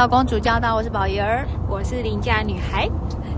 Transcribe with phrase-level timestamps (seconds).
[0.00, 2.88] 迎来到公主教大，我是宝仪儿，我是邻家女孩。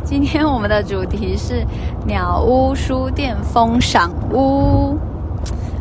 [0.05, 1.67] 今天我们的主题是
[2.07, 4.97] 鸟屋书店封赏屋。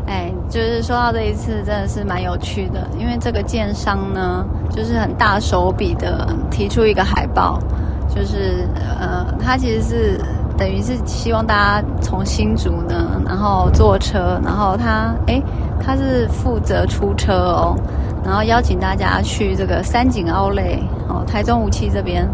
[0.08, 7.60] 哎，就是说到这一次，真的是蛮有趣的，因为这个建商呢，就是很大手笔的提出一个海报，
[8.10, 8.68] 就是
[9.00, 10.20] 呃，他其实是
[10.58, 15.40] 等于是希望大家从新竹呢，然后坐车，然后他哎，
[15.80, 17.78] 他是负责出车哦。
[18.24, 22.28] 然后邀请大家去这个三井奥莱哦，台中无期这边，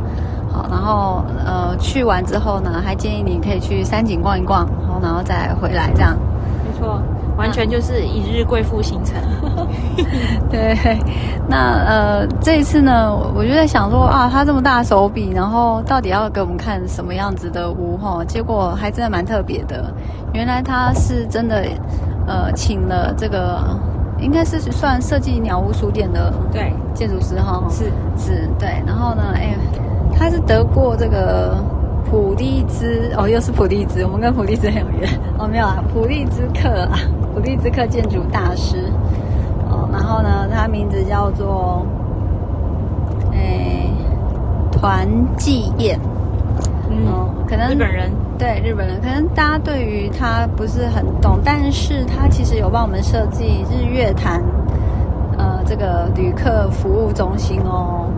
[0.52, 4.68] 好，然后呃去完之后呢，还建议你可以去三井逛一逛，
[5.02, 6.18] 然后再回来这样。
[6.66, 7.02] 没错，
[7.38, 9.16] 完全就是一日贵妇行程。
[10.52, 10.78] 对，
[11.48, 18.24] 那呃这一次呢，我就在想说啊，他这么大手笔，然后到底要给我们看什么样子的屋哈？
[18.26, 19.92] 结果还真的蛮特别的，
[20.34, 21.66] 原来他是真的
[22.28, 23.64] 呃请了这个。
[24.20, 26.74] 应该是算设计鸟屋书店的对。
[26.94, 27.86] 建筑师哈，是。
[28.18, 28.82] 是，对。
[28.86, 29.56] 然后呢，哎，
[30.14, 31.56] 他是得过这个
[32.10, 35.08] 普利兹哦，又是普利兹，我们跟普利兹很有缘
[35.38, 36.98] 哦，没有啊，普利兹克啊，
[37.34, 38.92] 普利兹克建筑大师。
[39.70, 39.88] 哦。
[39.92, 41.86] 然后呢，他名字叫做
[43.32, 43.86] 哎
[44.72, 45.08] 团
[45.38, 46.00] 纪彦，
[46.90, 48.12] 嗯，哦、可能日本人。
[48.38, 54.44] 对日本人，可能大家对于他不是很懂，但是他其实有帮我们设计日月潭，
[55.40, 58.12] 呃，这个旅客服务中心哦。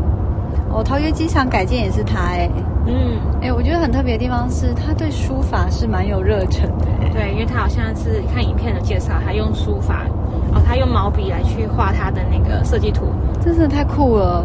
[0.69, 2.49] 哦，桃园机场改建也是他哎，
[2.85, 6.85] 嗯，哎，我觉得很特别的地方是，他对书法是蛮有热忱的。
[7.13, 10.03] 对，因为他好像是看影片的介绍，他用书法，
[10.53, 13.05] 哦，他用毛笔来去画他的那个设计图，
[13.39, 14.43] 真是太酷了。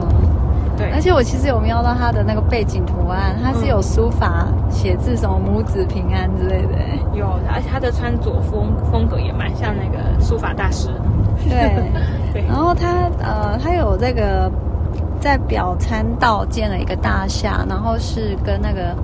[0.77, 6.75] 对，而且我其实有瞄到他的那个背景图案，他是有书法写字，什么母子平安之类的。
[7.15, 10.89] 有，而且他的穿着风风格也蛮像那个书法大师。
[11.49, 11.91] 对，
[12.33, 12.45] 对。
[12.49, 14.51] 然后他呃，他有这个
[15.21, 18.97] 在表参道建了一个大厦，然后是跟那个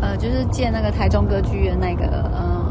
[0.00, 2.64] 呃，就是建那个台中歌剧院那个呃，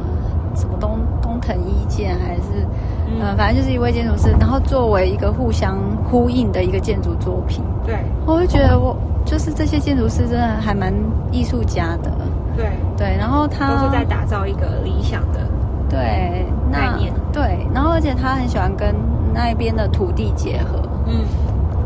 [0.55, 2.65] 什么东东藤一建还是。
[3.07, 5.77] 嗯，反正就是一位建筑师，然后作为一个互相
[6.09, 7.63] 呼应的一个建筑作品。
[7.85, 7.95] 对，
[8.25, 10.93] 我就觉得我就是这些建筑师真的还蛮
[11.31, 12.11] 艺术家的。
[12.57, 12.65] 对
[12.97, 15.41] 对，然后他都是在打造一个理想的
[15.89, 17.13] 对概念。
[17.31, 18.95] 对，然后而且他很喜欢跟
[19.33, 20.81] 那一边的土地结合。
[21.05, 21.25] 嗯，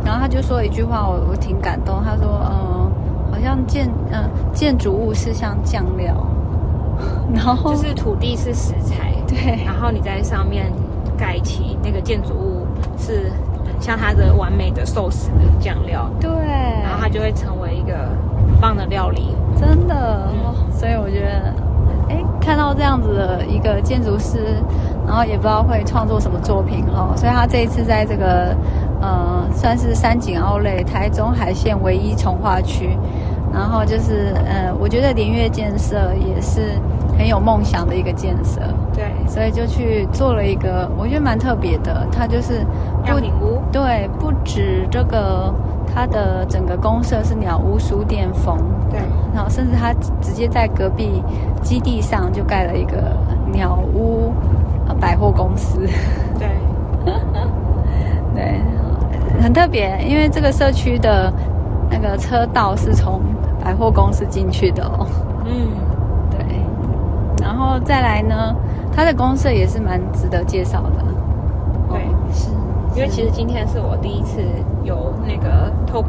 [0.06, 2.02] 然后他就说一句话，我我挺感动。
[2.04, 6.16] 他说：“嗯、呃，好像建嗯、呃、建筑物是像酱料，
[7.34, 10.72] 然后就是土地是食材，对，然后你在上面。”
[11.20, 12.66] 盖起那个建筑物
[12.98, 13.32] 是
[13.80, 16.30] 像它的完美的寿司的酱料，对，
[16.84, 17.94] 然后它就会成为一个
[18.48, 20.30] 很棒的料理，真的。
[20.32, 21.54] 嗯、所以我觉得，
[22.10, 24.56] 哎，看到这样子的一个建筑师，
[25.06, 27.14] 然后也不知道会创作什么作品哦。
[27.16, 28.56] 所以他这一次在这个
[29.02, 32.98] 呃，算是三井奥莱台中海线唯一从化区，
[33.54, 36.74] 然后就是呃，我觉得连跃建设也是。
[37.20, 38.62] 很有梦想的一个建设，
[38.94, 42.08] 对，所以就去做了一个，我觉得蛮特别的。
[42.10, 42.66] 它就是
[43.06, 45.54] 样品屋，对，不止这个，
[45.94, 48.58] 它的整个公社是鸟屋书店风，
[48.90, 49.02] 对，
[49.36, 49.92] 然后甚至它
[50.22, 51.22] 直接在隔壁
[51.62, 53.14] 基地上就盖了一个
[53.52, 54.32] 鸟屋
[54.98, 55.82] 百货公司，
[56.40, 56.48] 对，
[58.34, 58.62] 对，
[59.42, 61.34] 很特别，因为这个社区的
[61.92, 63.20] 那个车道是从
[63.62, 65.06] 百货公司进去的哦，
[65.44, 65.68] 嗯。
[67.42, 68.56] 然后再来呢，
[68.96, 71.06] 它的公社也是蛮值得介绍的。
[71.90, 72.02] 对，
[72.34, 72.50] 是，
[72.96, 74.42] 因为其实今天是我第一次
[74.84, 76.04] 有那个透，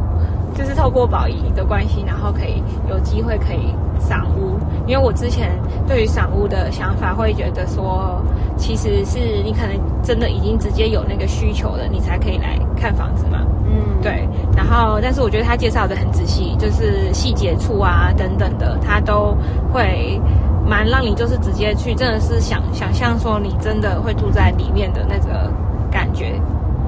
[0.55, 4.59] 就是透过宝仪的关系，然后可以有机会可以赏屋。
[4.87, 5.53] 因为我之前
[5.87, 8.21] 对于赏屋的想法会觉得说，
[8.57, 9.71] 其实是你可能
[10.03, 13.39] 真的已经直接有那个需求了，你才可以来看房子嘛。
[13.65, 14.29] 嗯，对。
[14.55, 19.35] 然后，但是我觉得他介绍的很仔细，就是细节处啊等等的，他都
[19.73, 20.21] 会。
[20.69, 25.51] 蛮让你就是直接去，真的是想想象说你真的会住在里面的那个
[25.91, 26.41] 感觉，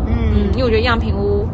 [0.07, 1.47] 嗯，嗯，因为我觉得样品屋，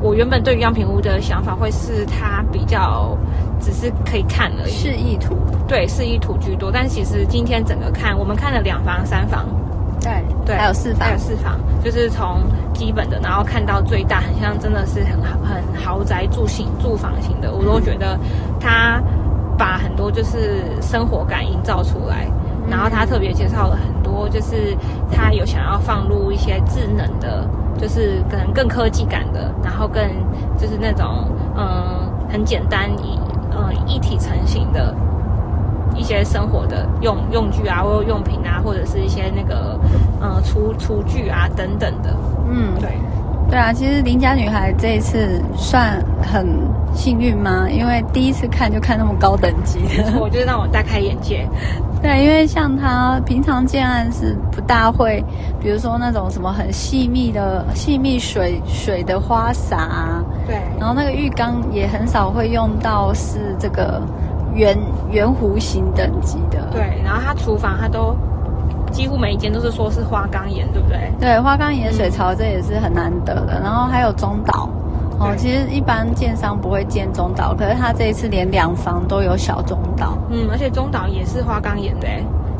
[0.00, 3.16] 我原本对于样品屋的想法会是它比较
[3.60, 5.36] 只是可以看而已，示意图，
[5.68, 6.70] 对，示意图居多。
[6.72, 9.46] 但其实今天整个看，我们看了两房、三房，
[10.00, 10.12] 对
[10.44, 12.40] 对，还有四房，还有四房，就是从
[12.74, 18.18] 基本的，然后看到最大，很像真的是很很豪宅住型住房型的，我都觉得
[18.58, 19.00] 它。
[19.58, 22.28] 把很多就是生活感营造出来，
[22.70, 24.76] 然后他特别介绍了很多，就是
[25.10, 27.44] 他有想要放入一些智能的，
[27.76, 30.02] 就是可能更科技感的，然后更
[30.56, 33.18] 就是那种嗯很简单一
[33.50, 34.94] 嗯一体成型的
[35.94, 39.78] 一些生活的用用具啊，或者用品啊，或者是一些那个
[40.22, 42.14] 嗯厨厨具啊等等的，
[42.48, 42.88] 嗯，对。
[43.50, 46.46] 对啊，其实邻家女孩这一次算很
[46.94, 47.66] 幸运吗？
[47.70, 51.48] 因为第一次看就看那么高等级的，我觉得让我大开眼界。
[52.02, 55.24] 对，因为像他平常建案是不大会，
[55.60, 64.00] 比如说那种什么很细密的细密水水的花洒啊，对，然后那个浴缸也很少会用到是这个
[64.54, 64.78] 圆
[65.10, 68.14] 圆弧形等级的，对，然后他厨房他都
[68.88, 71.12] 几乎每一间都是说是花岗岩，对不对？
[71.20, 74.68] 对，花岗岩水槽这也是很难得的，嗯、然后还有中岛。
[75.20, 80.16] 哦，其实一般建商不会建中岛，可是他这一次连两房都有小中岛。
[80.30, 82.06] 嗯，而且中岛也是花岗岩的，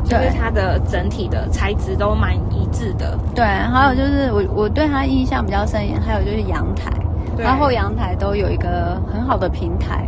[0.03, 3.17] 就是它的整体的材质都蛮一致的。
[3.33, 6.91] 对，还有就是我我对他印象比较深，还有就是阳台，
[7.37, 10.05] 然后阳台都有一个很好的平台，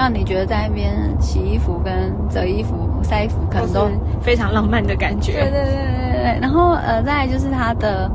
[0.00, 3.90] 让你觉得在那边洗衣服跟折衣服、晒衣服可能都，都
[4.22, 5.32] 非常浪漫的感觉。
[5.32, 6.38] 对对对对对。
[6.40, 8.10] 然后呃，再来就是它的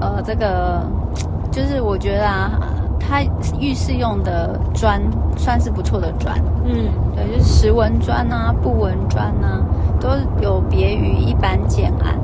[0.00, 0.82] 呃这个，
[1.52, 2.50] 就是我觉得啊。
[3.00, 3.22] 它
[3.58, 5.00] 浴室用的砖
[5.34, 6.36] 算是不错的砖，
[6.66, 9.64] 嗯，对，就是石纹砖啊、布纹砖啊，
[9.98, 10.10] 都
[10.42, 12.18] 有别于一般建案。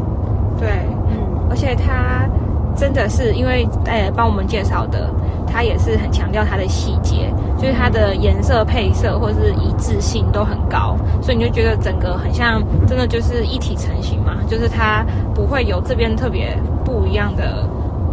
[0.58, 0.68] 对，
[1.08, 1.16] 嗯，
[1.48, 2.28] 而且它
[2.76, 5.08] 真的是因为呃帮我们介绍的，
[5.46, 7.32] 他也是很强调它的细节，
[7.64, 15.02] 就是它的颜色配色或者是一致性都很高，所以你就觉得整个很像真的就是一体成型嘛，就是它
[15.34, 17.66] 不会有这边特别不一样的。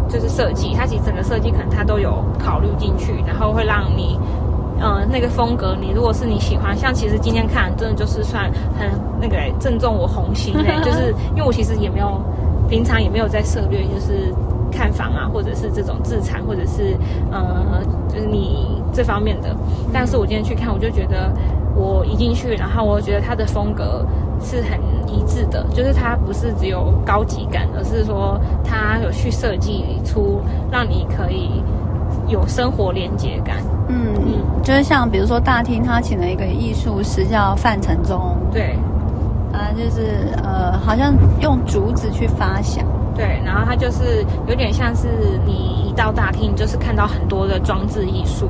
[0.10, 4.20] 就是设计，它其实整个设计可能它都有考虑进去，然后会让你，
[4.78, 8.90] 呃，那个风格，你如果是你喜欢，像其实今天看真的就是算很
[9.22, 12.22] 那个正中我红心嘞， 就是因为我其实也没有
[12.68, 14.36] 平常也没有在涉猎，就是
[14.70, 16.98] 看房啊，或者是这种自产，或者是
[17.32, 19.56] 呃，就是你这方面的，
[19.94, 21.32] 但是我今天去看，我就觉得
[21.76, 24.06] 我一进去，然后我觉得它的风格
[24.42, 24.80] 是很。
[25.12, 30.40] 一致的，就是它不是只有高级感，而是说它有去设计出
[30.72, 31.62] 让你可以
[32.30, 33.58] 有生活连接感。
[33.90, 38.78] 嗯嗯，就是像比如说大厅，他请了一个艺术师叫范承宗，对，
[39.52, 45.10] 啊，就是呃，好像用竹子去发想，对，然后它就是有点像是
[45.46, 48.48] 你一到大厅，就是看到很多的装置艺术。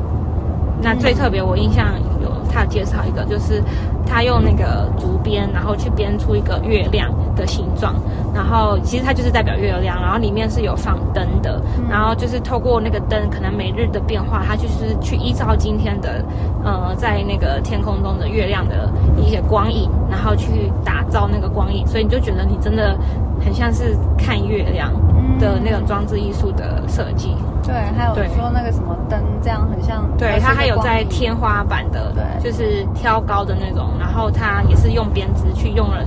[0.81, 3.63] 那最特别，我印象有他有介绍一个，就是
[4.05, 7.95] 他用那个竹编，然后去编出一个月亮的形状，
[8.33, 16.23] 然后其实它就是代表月亮，然后里面是有放灯的，然后就是透过那个灯，可能每日的变化，它就是去依照今天的
[16.63, 22.97] 呃在那个天空中的月亮的一些光影，然后去打造那个光影，所以你就觉得你真的
[23.43, 24.91] 很像是看月亮
[25.39, 27.35] 的那种装置艺术的设计。
[27.63, 30.03] 对，还有说那个什么灯，这样很像。
[30.17, 36.03] 对，它还有在天花板的，对，就是挑高的那种，然后它也是用编织去用了，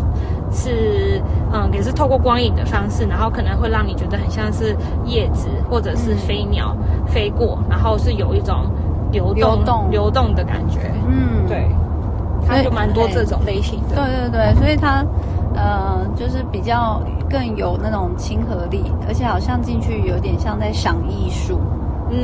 [0.51, 1.23] 是
[1.53, 6.77] 嗯，也是透过光影的方式，然后可能会让你觉得很像是叶子或者是飞鸟
[7.07, 8.67] 飞过，然后是有一种
[9.13, 10.81] 流动流动，的感觉。
[11.07, 11.69] 嗯，对，
[12.45, 13.95] 它就蛮多这种类型的。
[13.95, 15.05] 对对对，所以它
[15.55, 17.01] 呃，就是比较。
[17.35, 21.59] 更有那种亲和力，而且好像进去有点像在赏艺术。
[22.09, 22.15] 嗯，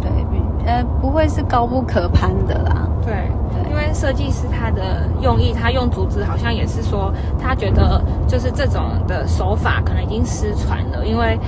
[0.00, 2.88] 对对，呃，不会是高不可攀的啦。
[3.04, 11.38] 对，对，因为设计师他的用意，他用竹子好像也是说，他觉得就是这种的手法可能已经失传了，因为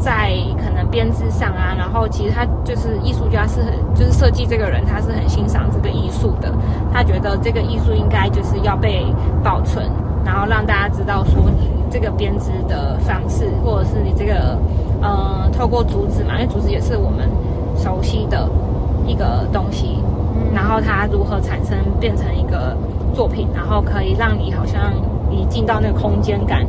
[0.00, 6.52] 在可能编织上啊，然后其实他就是艺术家是很，就是设计这个人他是很欣赏这个艺术的，
[6.92, 9.06] 他觉得这个艺术应该就是要被
[9.40, 9.88] 保存，
[10.24, 11.78] 然后让大家知道说你。
[11.90, 14.56] 这个编织的方式，或者是你这个，
[15.02, 17.28] 呃，透过竹子嘛，因为竹子也是我们
[17.76, 18.48] 熟悉的
[19.06, 19.98] 一个东西，
[20.34, 22.76] 嗯，然后它如何产生变成一个
[23.14, 24.92] 作品，然后可以让你好像
[25.28, 26.64] 你进到那个空间感，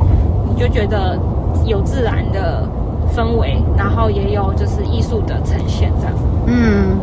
[0.48, 1.18] 你就觉得
[1.64, 2.66] 有自然的
[3.14, 6.14] 氛围，然后也有就是艺术的呈现这样。
[6.46, 6.98] 嗯，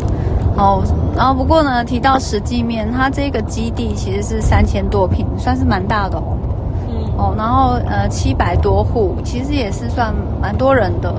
[0.57, 0.83] 哦，
[1.15, 6.37] 然后不过呢，提到实际面，它这个基地其实是三千多平，算是蛮大的哦。
[7.19, 11.09] 哦，然后呃七百多户，其实也是算蛮多人的。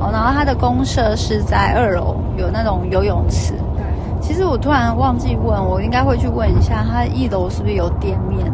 [0.00, 3.54] 哦，然后它的公社是在二楼，有那种游泳池。
[3.76, 3.84] 对，
[4.20, 8.52] 其实我突然忘记问，我应该会去问一下，它一楼是不是有店面？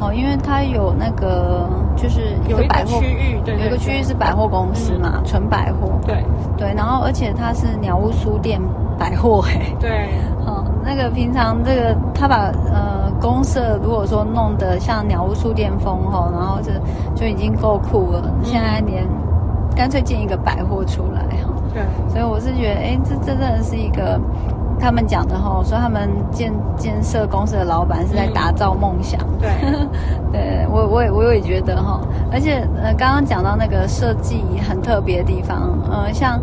[0.00, 5.90] 哦，因为它有那个就是一个百货区域，对，对，对，有一个区域是百货公司嘛，嗯、纯百货。
[6.06, 6.24] 对
[6.56, 8.58] 对，然后而且它是鸟屋书店
[8.98, 9.74] 百货，嘿。
[9.78, 10.08] 对。
[10.46, 12.89] 哦，那个平常这个他把呃。
[13.20, 16.72] 公社如果说弄得像鸟屋书店风吼，然后这
[17.14, 18.22] 就已经够酷了。
[18.24, 19.06] 嗯、现在连
[19.76, 21.52] 干脆建一个百货出来哈。
[21.72, 24.18] 对，所以我是觉得，哎，这这真的是一个
[24.80, 29.20] 他们讲的哈，说他们建建设公司的老板是在打造梦想。
[29.20, 29.88] 嗯、
[30.32, 32.00] 对， 对我我也我也觉得哈，
[32.32, 36.40] 而且呃刚刚讲到那个设计很特别的地方，呃像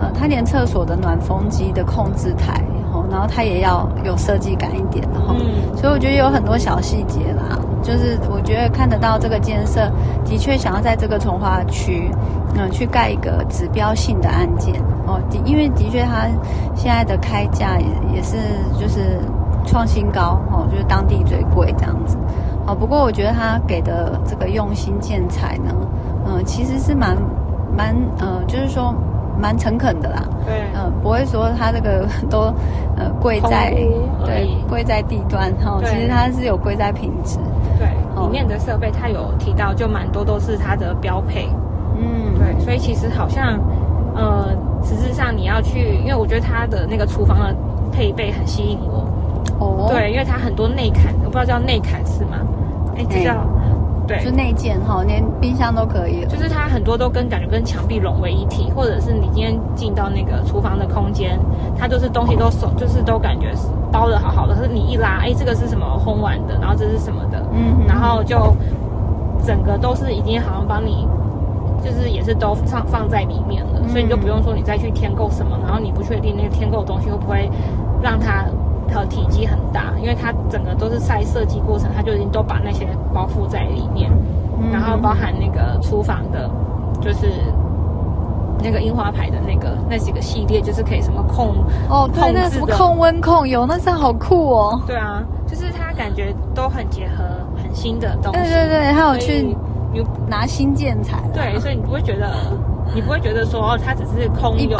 [0.00, 2.77] 呃，他连厕所的暖风机的控制台，哦，
[3.10, 5.34] 然后它也要有设计感一点的哈。
[5.38, 5.76] 嗯。
[5.76, 9.90] 所以我觉得有很多小细节啦，就是我觉得看得到这个建设
[10.24, 12.10] 的确想要在这个从化区，
[12.54, 14.74] 嗯、呃，去盖一个指标性的案件
[15.06, 16.26] 哦，的，因为的确它
[16.74, 18.36] 现在的开价也也是
[18.78, 19.20] 就是
[19.64, 22.16] 创新高哦，就是当地最贵这样子。
[22.66, 25.72] 哦，不过我觉得他给的这个用心建材呢，
[26.26, 27.16] 嗯、呃，其实是蛮
[27.76, 28.94] 蛮呃，就是说
[29.40, 30.22] 蛮诚恳的啦。
[30.44, 30.54] 对。
[30.74, 32.52] 嗯、呃，不会说他这个 都
[32.96, 33.70] 呃贵在
[34.24, 37.38] 对贵在地段哈、哦，其实它是有贵在品质。
[37.78, 37.88] 对。
[38.20, 41.48] 里面的设备它有提到，就蛮多都是它的标配。
[41.96, 42.34] 嗯。
[42.38, 43.58] 对，所以其实好像
[44.14, 44.48] 呃，
[44.82, 47.54] 实质上你要去，因为我觉得它的那个厨房的
[47.92, 49.06] 配备很吸引我。
[49.60, 49.88] 哦。
[49.92, 52.38] 对，因为它很多内砍，我不知道叫内砍是吗？
[52.96, 53.34] 哎，这叫
[54.08, 56.24] 对，就内件哈，连冰箱都可以。
[56.24, 61.38] 就是它很多都跟感觉跟墙壁融为一体，或者是你今天进到那个厨房的空间，
[61.78, 64.54] 它就是东西都手，就是都感觉是包的好好的。
[64.54, 68.56] 可是你一拉，哎，这个是什么烘碗的，然后这是什么的，嗯，然后就
[69.44, 71.06] 整个都是已经好像帮你，
[71.84, 77.50] 就是也是都放放在里面了，所以你就不用说你再去添购什么，然后你不确定那个添购的东西会不会
[78.02, 78.46] 让它。
[78.92, 84.10] 和体积很大，因为它整个都是在设计过程，它就已经都把那些包覆在里面，
[84.58, 86.50] 嗯、然后包含那个厨房的，
[87.00, 87.26] 就是
[88.62, 94.80] 那个樱花牌的那个那几个系列，就是可以什么控哦，对，那什么控温控油，那是好酷哦。
[94.86, 97.24] 对啊，就是它感觉都很结合
[97.62, 98.40] 很新的东西。
[98.40, 99.56] 对对对，还有去
[100.26, 101.22] 拿新建材。
[101.32, 102.28] 对，所以你不会觉得。
[102.94, 104.76] 你不会觉得说哦，它只是空有一个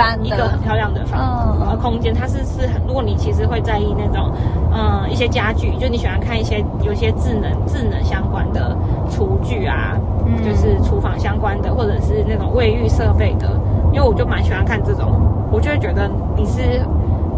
[0.48, 2.80] 很漂亮的房子和空间，它是是很。
[2.86, 4.32] 如果你其实会在意那种，
[4.72, 8.76] 嗯，一些家具，就你喜欢看一些有一些智能智能相关的
[9.10, 9.96] 厨具啊，
[10.26, 13.48] 嗯，就是厨房相关的，或者是那种卫浴设备的，
[13.92, 15.20] 因为我就蛮喜欢看这种，
[15.52, 16.82] 我就会觉得你是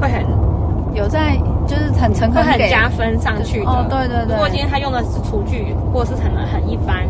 [0.00, 0.24] 会很
[0.94, 1.36] 有在，
[1.66, 3.70] 就是很诚恳，会很加分上去的。
[3.70, 4.34] 哦，对对对。
[4.34, 7.04] 如果今天他用的是厨具，或者是可能很一般。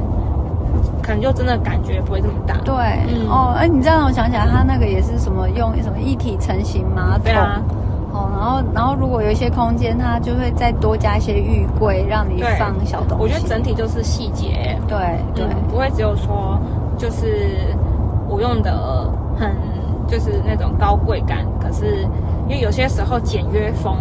[1.03, 2.55] 可能就真的感觉不会这么大。
[2.65, 2.75] 对，
[3.09, 7.25] 嗯、哦，哎，你这样让我想起来，它那个也是什么用什么一体成型马桶。
[7.25, 7.61] 对啊。
[8.13, 13.23] 哦，然后，然后如果有一些空间，它就会再多加一些浴柜，让你放小东西。
[13.23, 14.77] 我觉得整体就是细节。
[14.89, 14.99] 对
[15.33, 16.59] 对、嗯，不会只有说
[16.99, 17.75] 就是
[18.29, 19.55] 我用的很
[20.09, 22.03] 就是那种高贵感，可是
[22.49, 23.97] 因为有些时候简约风。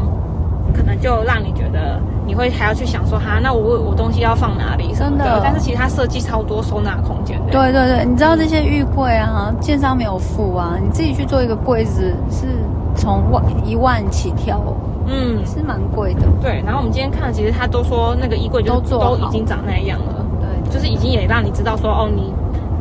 [0.74, 4.94] 可能就让你觉得你会还要去想说哈，那我我东西要放哪里。
[4.94, 7.52] 真的，但是其实它设计超多收纳空间的。
[7.52, 12.48] 对对对，你知道这些浴柜啊，建商没有付啊，你自己去做一个柜子是
[12.96, 14.62] 从万一万起跳，
[15.06, 16.24] 嗯，是蛮贵的。
[16.42, 20.26] 对，然后我们今天看，其实他都说那个衣柜就都已经长那样了。
[20.42, 22.34] 对，就是已经也让你知道说哦，你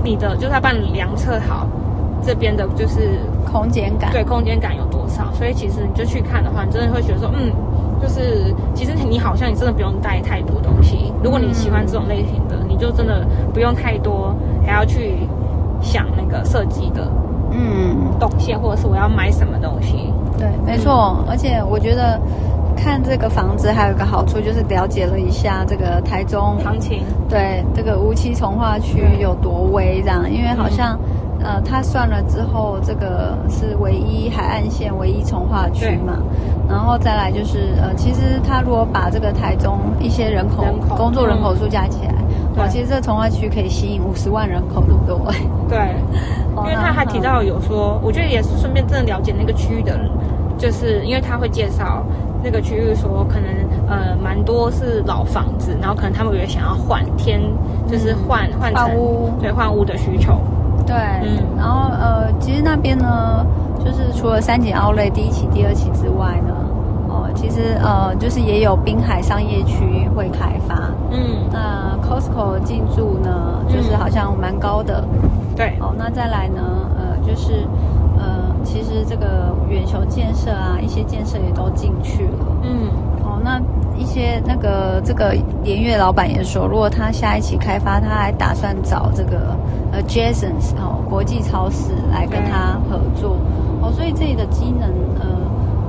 [0.02, 1.66] 你的就是他帮你量测好
[2.23, 7.52] 这边的就是空间感，对，空间感有多少，所以其实你就去看的话，你真的会觉得说嗯。
[8.00, 11.12] 就是，其实你好像你真的不用带太多东西。
[11.23, 15.17] 如果你喜欢这种类型的，你就真的不用太多，还要去
[15.81, 17.11] 想那个设计的，
[17.50, 20.12] 嗯，动线或者是我要买什么东西。
[20.38, 21.17] 对，没错。
[21.19, 22.21] 嗯、而且我觉得
[22.76, 27.02] 看这个房子还有一个好处，就是了解了一下这个台中行情。
[27.28, 30.99] 对，这个梧栖重划区有多威这样，因为好像。
[31.40, 36.18] 呃，他算了之后，这个是唯一海岸线唯一从化区嘛，
[36.68, 42.14] 然后再来就是呃，其实他如果把这个台中一些人口，人口工作人口数加起来，
[42.57, 45.37] 哇，其实这个重划区可以吸引五十万人口，对不对？
[45.68, 45.97] 对，
[46.59, 50.11] 因为他还提到有说，我觉得也是顺便真的了解那个区域的人，
[50.59, 52.04] 就是因为他会介绍
[52.42, 53.49] 那个区域，说可能
[53.88, 57.40] 呃蛮多是老房子，然后可能他们也想要换天，
[57.87, 60.37] 就是换换成屋，对，换屋的需求。
[60.88, 63.45] 对，嗯，然后呃，其实那边呢，
[63.78, 66.54] 就是除了三井奥莱第一期、第二期之外呢，
[67.09, 75.04] 哦、呃，其实呃，就是也有滨海商业区会开发，嗯，那 Costco 进驻呢，就是好像蛮高的，
[75.54, 76.62] 对、嗯，哦，那再来呢，
[76.97, 77.68] 呃，就是
[78.18, 82.88] 呃，其实这个远球建设啊，一些建设也都进去了，嗯，
[83.23, 83.61] 哦，那
[83.95, 89.54] 一些那个这个连月老板也说，如果他下一期开发，他还打算找这个。
[89.92, 93.37] 呃，Jasons 哦，国际超市来跟他合作
[93.80, 95.26] 哦，所以这里的机能呃，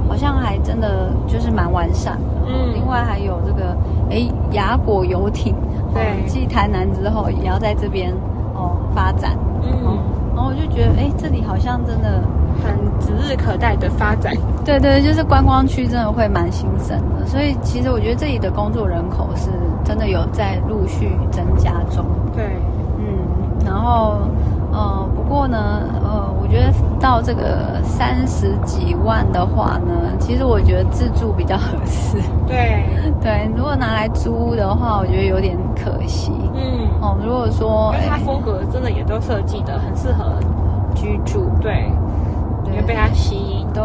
[0.07, 2.47] 好像还真的就是蛮完善的。
[2.47, 3.75] 嗯，另外还有这个
[4.09, 5.53] 哎，雅果游艇，
[5.93, 8.11] 对，继台南之后也要在这边
[8.55, 9.37] 哦发展。
[9.61, 9.97] 嗯，
[10.35, 12.23] 然后我就觉得哎，这里好像真的
[12.63, 14.33] 很指日可待的发展。
[14.63, 19.49] 对对，就是观光区真的会蛮兴盛的，所以其实我觉得这里的工作人口是
[19.83, 22.05] 真的有在陆续增加中。
[22.33, 22.45] 对。
[23.69, 24.17] 然后，
[24.73, 25.57] 呃，不过呢，
[26.03, 32.17] 呃，我觉得到这个三十几万的话呢，其实我觉得自住比较合适。
[32.47, 32.83] 对。
[33.21, 36.31] 对，如果拿来租的话，我觉得有点可惜。
[36.53, 40.23] 嗯，哦，如果说，因为它风格真的也都设计的很适合
[40.95, 41.91] 居住，对，
[42.65, 43.67] 因为被它吸引。
[43.73, 43.83] 对，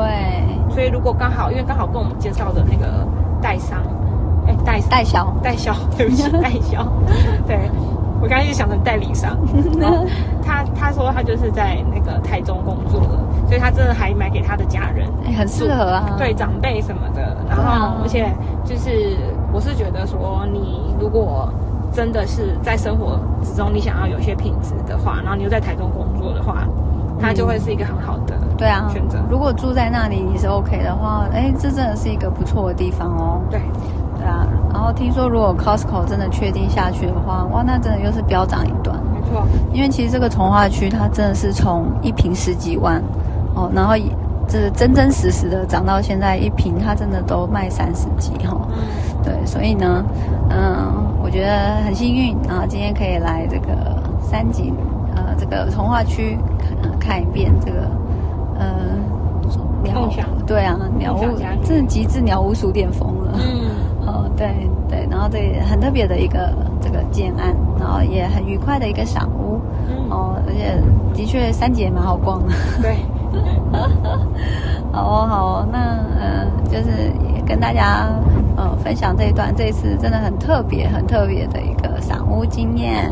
[0.71, 2.87] 所以如果刚好，因为刚好跟我们介绍的那个
[3.43, 3.81] 代商，
[4.47, 6.87] 哎，代代销，代销，对不起， 代销，
[7.47, 7.69] 对。
[8.25, 9.37] 我刚才就想着代理商，
[10.43, 17.37] 他他说他就是在那个台中工作的，所以他真的还买给他的家人，欸、很适合啊，对长辈什么的。
[17.47, 18.33] 然后而且
[18.65, 19.15] 就是
[19.53, 21.53] 我是觉得说，你如果
[21.93, 26.67] 真的是在生活之中，你想要有些品质的话，然后你又在台中工作的话，
[27.21, 29.19] 它就会是一个很好的对啊选择。
[29.19, 33.43] 嗯、如果住在那里你是 OK 的话，哎、欸，这真的是一个不错的地方哦。
[33.51, 33.61] 对。
[34.25, 38.99] 对啊，然后听说如果 Costco 真的确定下去的话，哇，那真的又是飙涨一段。
[39.13, 43.03] 没错，因为其实这个从化区它真的是从一瓶十几万
[43.55, 43.95] 哦，然后
[44.49, 48.55] 这真真实实的涨到现在一瓶，它真的都卖三十几哈。
[48.55, 50.03] 哦、嗯，对，所以呢，
[50.49, 50.91] 嗯，
[51.23, 54.75] 我觉得很幸运啊，今天可以来这个三井
[55.17, 57.91] 呃这个从化区看看一遍这个
[58.59, 58.67] 呃
[59.83, 60.11] 鸟屋，
[60.47, 61.21] 对啊，鸟屋，
[61.63, 63.33] 真的极致鸟屋书店风了。
[63.35, 63.64] 嗯。
[64.07, 70.81] 哦，对对，然后这很特别的一个这个建案，然后也很愉快的一个赏屋，嗯、哦，而且
[71.15, 72.53] 的确三姐也蛮好逛的。
[72.83, 72.97] 对，
[74.93, 75.79] 好哦好哦，那
[76.21, 78.09] 嗯、呃，就是也跟大家
[78.57, 83.11] 呃分享这一段，这一次真的很特别很特别的一个赏屋经验。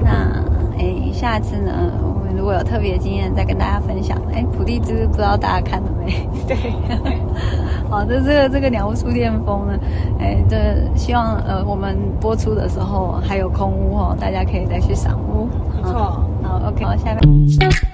[0.00, 0.10] 那
[0.78, 4.20] 哎，下次呢，我们如果有特别经验再跟大家分享。
[4.34, 6.28] 哎，普利兹不知道大家看了没？
[6.46, 6.56] 对。
[7.88, 9.78] 好，这这个这个鸟屋书店风呢，
[10.18, 10.56] 哎，这
[10.96, 15.48] 希望呃我们播出的时候还有空屋哦，大家可以再去赏屋。
[15.76, 17.85] 没错，好，好，OK，好，下面。